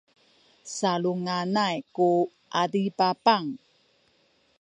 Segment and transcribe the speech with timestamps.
[0.75, 2.09] salunganay ku
[2.61, 3.45] adipapang